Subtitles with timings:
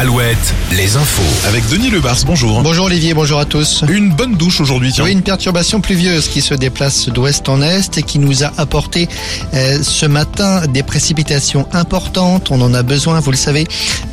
[0.00, 1.46] Alouette, les infos.
[1.46, 2.62] Avec Denis Lebars, bonjour.
[2.62, 3.84] Bonjour Olivier, bonjour à tous.
[3.86, 5.04] Une bonne douche aujourd'hui, tiens.
[5.04, 9.10] Oui, une perturbation pluvieuse qui se déplace d'ouest en est et qui nous a apporté
[9.52, 12.50] euh, ce matin des précipitations importantes.
[12.50, 13.66] On en a besoin, vous le savez.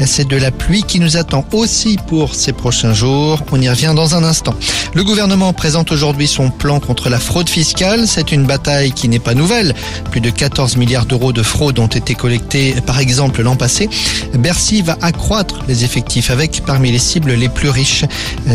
[0.05, 3.41] C'est de la pluie qui nous attend aussi pour ces prochains jours.
[3.53, 4.55] On y revient dans un instant.
[4.93, 8.09] Le gouvernement présente aujourd'hui son plan contre la fraude fiscale.
[8.09, 9.73] C'est une bataille qui n'est pas nouvelle.
[10.11, 13.89] Plus de 14 milliards d'euros de fraude ont été collectés, par exemple, l'an passé.
[14.33, 18.05] Bercy va accroître les effectifs avec parmi les cibles les plus riches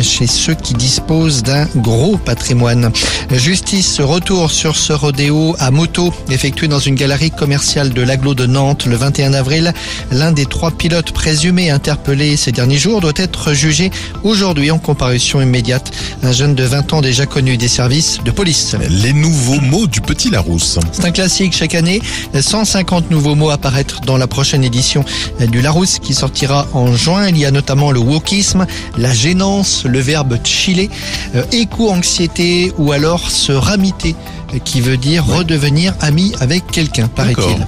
[0.02, 2.90] chez ceux qui disposent d'un gros patrimoine.
[3.30, 8.46] Justice retour sur ce rodéo à moto effectué dans une galerie commerciale de l'aglo de
[8.46, 9.72] Nantes le 21 avril.
[10.10, 13.90] L'un des trois pilotes présumés interpellés ces derniers jours doit être jugé
[14.22, 15.92] aujourd'hui en comparution immédiate.
[16.22, 18.76] Un jeune de 20 ans déjà connu des services de police.
[18.88, 20.78] Les nouveaux mots du Petit Larousse.
[20.92, 22.00] C'est un classique chaque année.
[22.38, 25.04] 150 nouveaux mots apparaître dans la prochaine édition
[25.40, 30.38] du Larousse qui sortira en Il y a notamment le wokisme, la gênance, le verbe
[30.44, 30.90] chiller,
[31.34, 34.14] euh, éco-anxiété ou alors se ramiter
[34.64, 37.66] qui veut dire redevenir ami avec quelqu'un, paraît-il.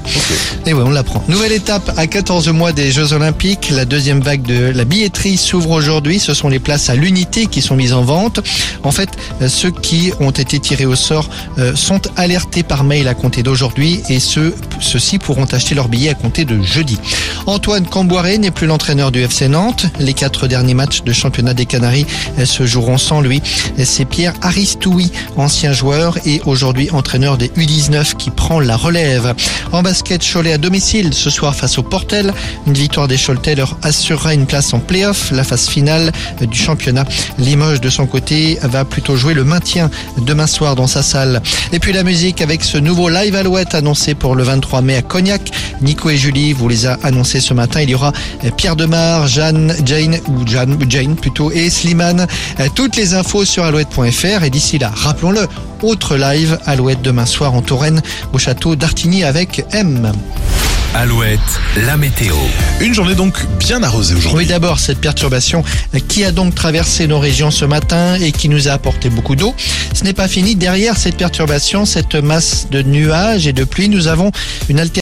[0.66, 1.22] Et ouais, on l'apprend.
[1.28, 3.70] Nouvelle étape à 14 mois des Jeux Olympiques.
[3.70, 6.18] La deuxième vague de la billetterie s'ouvre aujourd'hui.
[6.18, 8.40] Ce sont les places à l'unité qui sont mises en vente.
[8.82, 9.10] En fait,
[9.42, 13.42] euh, ceux qui ont été tirés au sort euh, sont alertés par mail à compter
[13.42, 16.98] d'aujourd'hui et ceux, ceux-ci pourront acheter leurs billets à compter de jeudi.
[17.46, 19.86] Antoine Camboiré n'est plus l'entraîneur du FC Nantes.
[19.98, 22.06] Les quatre derniers matchs de championnat des Canaries
[22.38, 23.42] euh, se joueront sans lui.
[23.82, 26.40] C'est Pierre Aristoui, ancien joueur et
[26.92, 29.34] entraîneur des U19 qui prend la relève.
[29.72, 32.32] En basket, Cholet à domicile ce soir face au Portel.
[32.66, 37.04] Une victoire des Choletais leur assurera une place en play-off, la phase finale du championnat.
[37.38, 41.42] Limoges de son côté va plutôt jouer le maintien demain soir dans sa salle.
[41.72, 45.02] Et puis la musique avec ce nouveau live Alouette annoncé pour le 23 mai à
[45.02, 45.50] Cognac.
[45.80, 47.80] Nico et Julie vous les a annoncés ce matin.
[47.82, 48.12] Il y aura
[48.56, 52.26] Pierre Demar, Jeanne, Jane ou Jeanne, Jane plutôt et Slimane.
[52.74, 55.46] Toutes les infos sur alouette.fr et d'ici là, rappelons-le,
[55.84, 58.00] autre live Alouette demain soir en Touraine
[58.32, 60.12] au château d'Artigny avec M.
[60.94, 61.40] Alouette,
[61.86, 62.36] la météo.
[62.80, 64.44] Une journée donc bien arrosée aujourd'hui.
[64.44, 65.64] Oui, d'abord, cette perturbation
[66.06, 69.56] qui a donc traversé nos régions ce matin et qui nous a apporté beaucoup d'eau.
[69.92, 70.54] Ce n'est pas fini.
[70.54, 74.30] Derrière cette perturbation, cette masse de nuages et de pluie, nous avons
[74.68, 74.92] une alternative